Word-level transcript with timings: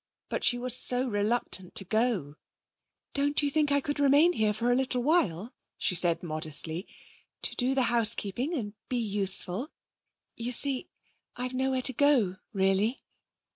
But 0.29 0.43
she 0.43 0.57
was 0.57 0.75
so 0.75 1.05
reluctant 1.07 1.75
to 1.75 1.85
go. 1.85 2.35
'Don't 3.13 3.43
you 3.43 3.51
think 3.51 3.71
I 3.71 3.79
could 3.79 3.99
remain 3.99 4.33
here 4.33 4.51
for 4.51 4.71
a 4.71 4.75
little 4.75 5.03
while?' 5.03 5.53
she 5.77 5.93
said 5.93 6.23
modestly. 6.23 6.87
'To 7.43 7.55
do 7.55 7.75
the 7.75 7.83
housekeeping 7.83 8.55
and 8.55 8.73
be 8.89 8.97
useful? 8.97 9.69
You 10.35 10.53
see, 10.53 10.89
I've 11.35 11.53
nowhere 11.53 11.83
to 11.83 11.93
go 11.93 12.37
really.' 12.51 13.03